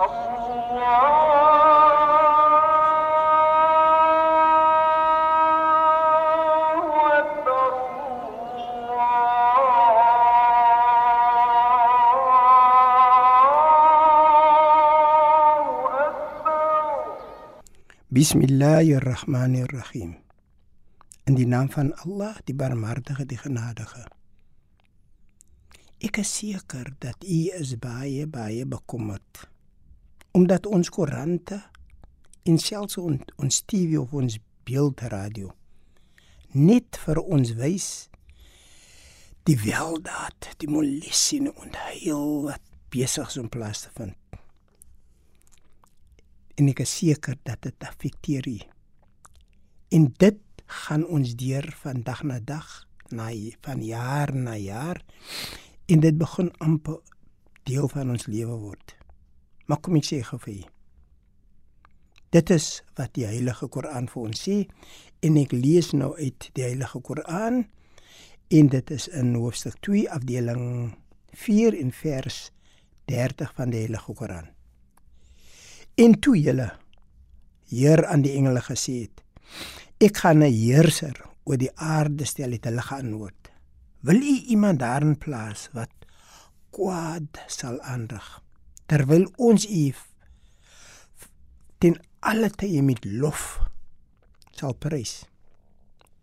أكبر 0.00 0.56
الله 0.56 1.60
أكبر 7.18 7.70
Bismillahirrahmanirrahim. 18.10 20.16
In 21.24 21.34
die 21.36 21.46
naam 21.46 21.70
van 21.70 21.94
Allah, 22.02 22.34
die 22.44 22.54
Barmhartige, 22.54 23.26
die 23.26 23.38
Genadige. 23.38 24.04
Ek 26.00 26.16
is 26.24 26.32
seker 26.40 26.92
dat 26.98 27.16
u 27.22 27.50
is 27.60 27.78
baie 27.78 28.26
baie 28.26 28.66
bekommerd 28.66 29.49
omdat 30.36 30.66
ons 30.66 30.90
koerante 30.90 31.58
en 32.42 32.58
selfs 32.58 32.98
on, 32.98 33.18
ons 33.36 33.62
TV 33.66 33.98
of 34.00 34.12
ons 34.14 34.38
beeldradio 34.68 35.54
net 36.52 36.98
vir 37.04 37.20
ons 37.22 37.52
wys 37.58 37.88
die 39.46 39.56
weldaad, 39.62 40.50
die 40.58 40.68
molesie 40.70 41.40
en 41.46 41.74
heil 41.86 42.44
wat 42.48 42.62
besig 42.90 43.30
is 43.30 43.38
om 43.38 43.48
plaas 43.48 43.86
te 43.86 43.90
vind. 43.96 44.16
En 46.58 46.68
ek 46.68 46.82
is 46.84 46.92
seker 47.00 47.38
dat 47.46 47.62
dit 47.64 47.86
affekteer 47.86 48.46
u. 48.50 48.58
En 49.96 50.10
dit 50.20 50.40
gaan 50.66 51.06
ons 51.06 51.34
deur 51.38 51.66
van 51.82 52.02
dag 52.06 52.22
na 52.26 52.38
dag, 52.38 52.68
na 53.10 53.30
van 53.64 53.82
jaar 53.82 54.34
na 54.34 54.56
jaar 54.56 55.00
en 55.90 56.00
dit 56.00 56.18
begin 56.18 56.50
amper 56.58 57.00
deel 57.66 57.88
van 57.88 58.10
ons 58.10 58.26
lewe 58.26 58.54
word. 58.54 58.99
Maar 59.70 59.78
kom 59.86 60.00
ek 60.00 60.06
sê 60.08 60.16
gou 60.26 60.34
vir 60.42 60.54
u. 60.56 60.62
Dit 62.34 62.50
is 62.50 62.64
wat 62.98 63.12
die 63.14 63.26
Heilige 63.28 63.68
Koran 63.70 64.08
vir 64.10 64.22
ons 64.24 64.40
sê 64.42 64.56
en 65.22 65.36
ek 65.38 65.54
lees 65.54 65.92
nou 65.94 66.10
uit 66.18 66.48
die 66.58 66.64
Heilige 66.64 66.98
Koran 67.06 67.60
en 68.50 68.70
dit 68.72 68.90
is 68.96 69.06
in 69.14 69.36
hoofstuk 69.38 69.76
2 69.86 70.08
afdeling 70.10 70.64
4 71.44 71.78
en 71.78 71.94
vers 71.94 72.40
30 73.12 73.54
van 73.60 73.70
die 73.70 73.84
Heilige 73.84 74.14
Koran. 74.18 74.50
En 75.94 76.18
toe 76.18 76.34
julle 76.38 76.72
Heer 77.70 78.02
aan 78.10 78.26
die 78.26 78.34
engele 78.34 78.58
gesê 78.66 78.96
het: 79.06 79.22
Ek 80.02 80.16
gaan 80.24 80.42
'n 80.42 80.50
heerser 80.50 81.14
oor 81.46 81.58
die 81.58 81.70
aarde 81.78 82.26
stel 82.26 82.50
het 82.50 82.66
hulle 82.66 82.82
geantwoord. 82.82 83.50
Wil 84.02 84.18
u 84.18 84.34
iemand 84.50 84.82
daarin 84.82 85.18
plaas 85.18 85.68
wat 85.72 85.94
kwaad 86.74 87.38
sal 87.46 87.78
aanrig 87.80 88.40
terwyl 88.90 89.28
ons 89.38 89.68
u 89.70 89.84
ten 91.78 91.94
alle 92.26 92.50
tye 92.50 92.82
met 92.82 93.04
lof 93.06 93.60
sal 94.58 94.74
prys. 94.74 95.22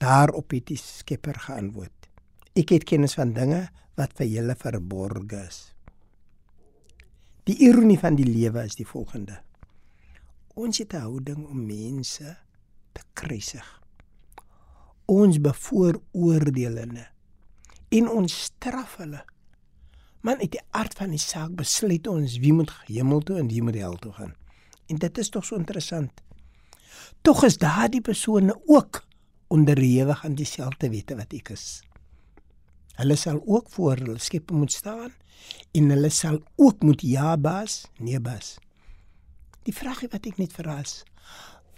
Daarop 0.00 0.54
het 0.54 0.70
die 0.70 0.78
Skepper 0.78 1.36
geantwoord: 1.42 2.08
Ek 2.54 2.70
het 2.72 2.86
kennis 2.88 3.16
van 3.18 3.34
dinge 3.34 3.66
wat 3.98 4.14
vir 4.18 4.30
julle 4.30 4.56
verborge 4.56 5.42
is. 5.42 5.60
Die 7.50 7.58
ironie 7.66 7.98
van 7.98 8.16
die 8.16 8.28
lewe 8.28 8.62
is 8.64 8.78
die 8.78 8.86
volgende: 8.86 9.42
Ons 10.54 10.78
het 10.78 10.94
'n 10.94 11.02
houding 11.02 11.46
om 11.46 11.66
mense 11.66 12.36
te 12.92 13.02
kruisig. 13.12 13.66
Ons 15.06 15.40
bevooroordeel 15.40 16.76
hulle 16.76 17.06
en 17.90 18.08
ons 18.08 18.42
straf 18.44 18.96
hulle. 18.96 19.31
Man, 20.22 20.38
uit 20.38 20.52
die 20.54 20.62
aard 20.70 20.92
van 20.94 21.10
die 21.10 21.18
saak 21.18 21.56
besluit 21.58 22.06
ons 22.06 22.36
wie 22.38 22.52
moet 22.54 22.70
hemel 22.86 23.24
toe 23.26 23.40
en 23.40 23.48
wie 23.50 23.62
moet 23.62 23.74
hel 23.80 23.96
toe 23.98 24.12
gaan. 24.14 24.36
En 24.86 25.00
dit 25.02 25.18
is 25.18 25.30
tog 25.34 25.44
so 25.44 25.58
interessant. 25.58 26.22
Tog 27.26 27.42
is 27.48 27.58
daardie 27.58 28.00
persone 28.00 28.54
ook 28.70 29.02
onderhewig 29.50 30.24
aan 30.24 30.36
dieselfde 30.38 30.92
wette 30.92 31.16
wat 31.18 31.34
ek 31.34 31.50
is. 31.56 31.82
Hulle 33.00 33.16
sal 33.18 33.40
ook 33.42 33.70
voor 33.74 33.98
hulle 33.98 34.18
Skepper 34.22 34.56
moet 34.56 34.72
staan 34.72 35.10
en 35.74 35.90
hulle 35.90 36.12
sal 36.14 36.38
ook 36.54 36.86
moet 36.86 37.02
ja 37.02 37.34
baas, 37.36 37.82
nee 37.98 38.20
baas. 38.20 38.54
Die 39.66 39.74
vraag 39.74 40.04
wat 40.06 40.30
ek 40.30 40.38
net 40.38 40.54
verras, 40.54 41.00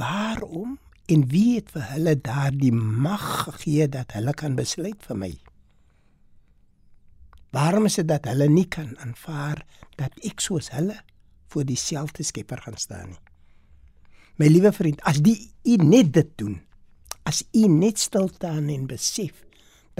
waarom 0.00 0.80
en 1.06 1.26
wie 1.30 1.60
het 1.60 1.70
vir 1.74 1.86
hulle 1.94 2.18
daardie 2.18 2.74
mag 2.74 3.24
gegee 3.46 3.86
dat 3.86 4.18
hulle 4.18 4.34
kan 4.34 4.58
besluit 4.58 4.98
vir 5.06 5.18
my? 5.26 5.32
Waarom 7.52 7.84
is 7.84 7.98
dit 8.00 8.08
dat 8.08 8.24
hulle 8.30 8.48
nie 8.48 8.64
kan 8.64 8.94
aanvaar 9.04 9.60
dat 10.00 10.14
ek 10.24 10.40
soos 10.40 10.70
hulle 10.72 10.96
voor 11.52 11.66
dieselfde 11.68 12.24
Skepper 12.24 12.62
gaan 12.64 12.78
staan 12.80 13.10
nie? 13.12 13.20
My 14.40 14.48
liewe 14.48 14.72
vriend, 14.72 15.02
as 15.04 15.20
die 15.20 15.36
u 15.68 15.76
net 15.84 16.14
dit 16.16 16.30
doen, 16.40 16.56
as 17.28 17.42
u 17.52 17.66
net 17.68 18.00
stil 18.00 18.30
staan 18.32 18.70
en 18.72 18.86
besef 18.88 19.44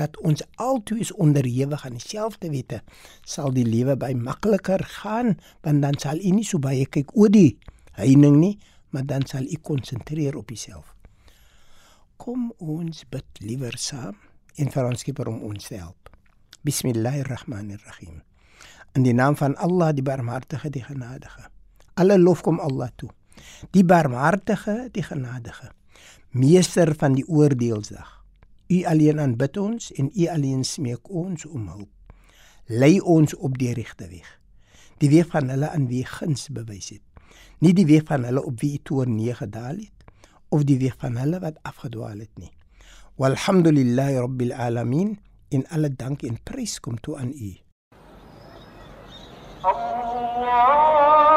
dat 0.00 0.16
ons 0.24 0.40
altoe 0.56 0.96
is 1.04 1.12
onderhewig 1.12 1.84
aan 1.84 1.98
dieselfde 2.00 2.48
wette, 2.54 2.80
sal 3.28 3.52
die 3.52 3.66
lewe 3.68 3.98
by 4.00 4.14
makliker 4.16 4.80
gaan, 4.96 5.36
want 5.60 5.84
dan 5.84 6.00
sal 6.00 6.16
u 6.16 6.32
nie 6.32 6.48
so 6.48 6.56
baie 6.56 6.88
kyk 6.88 7.12
oor 7.12 7.28
die 7.28 7.58
heining 8.00 8.40
nie, 8.40 8.54
maar 8.96 9.04
dan 9.04 9.28
sal 9.28 9.44
u 9.44 9.60
konsentreer 9.60 10.40
op 10.40 10.48
jouself. 10.48 10.96
Kom 12.16 12.54
ons 12.56 13.04
bid 13.12 13.44
liewer 13.44 13.76
saam 13.76 14.16
en 14.56 14.72
vra 14.72 14.88
ons 14.88 15.04
Skepper 15.04 15.28
om 15.28 15.44
ons 15.52 15.68
te 15.68 15.76
help. 15.76 16.11
Bismillahirrahmanirrahim. 16.62 18.20
In 18.94 19.02
die 19.02 19.12
naam 19.12 19.34
van 19.34 19.56
Allah, 19.58 19.88
die 19.90 20.02
Barmhartige, 20.06 20.68
die 20.70 20.84
Genadige. 20.86 21.48
Alle 21.98 22.14
lof 22.22 22.44
kom 22.46 22.60
Allah 22.62 22.86
toe. 22.94 23.08
Die 23.74 23.82
Barmhartige, 23.82 24.86
die 24.94 25.02
Genadige. 25.02 25.72
Meester 26.30 26.94
van 26.94 27.16
die 27.18 27.24
oordeelsdag. 27.26 28.12
U 28.70 28.78
alleen 28.86 29.18
aanbid 29.18 29.58
ons 29.58 29.90
en 29.98 30.12
U 30.14 30.28
alleen 30.30 30.62
smeek 30.62 31.10
ons 31.10 31.48
om 31.50 31.66
hulp. 31.66 31.90
Lei 32.70 33.00
ons 33.00 33.34
op 33.34 33.58
die 33.58 33.74
regte 33.74 34.06
weg. 34.12 34.30
Die 35.02 35.10
weg 35.10 35.34
van 35.34 35.50
hulle 35.50 35.72
aan 35.74 35.90
wie 35.90 36.04
guns 36.06 36.46
bewys 36.54 36.92
het. 36.94 37.02
Nie 37.58 37.74
die 37.74 37.88
weg 37.90 38.06
van 38.06 38.22
hulle 38.30 38.46
op 38.46 38.62
wie 38.62 38.78
toorn 38.86 39.18
neergedaal 39.18 39.82
het 39.82 40.06
of 40.54 40.62
die 40.70 40.78
weg 40.78 40.94
van 41.02 41.18
hulle 41.18 41.42
wat 41.42 41.58
afgedwaal 41.66 42.22
het 42.22 42.38
nie. 42.38 42.54
Walhamdulillahi 43.18 44.22
rabbil 44.22 44.54
alamin 44.54 45.16
en 45.52 45.66
alle 45.68 45.90
dank 45.92 46.22
en 46.22 46.38
prys 46.42 46.80
kom 46.80 46.96
toe 47.00 47.16
aan 47.20 47.32
U. 47.36 47.52
Allah 49.62 51.31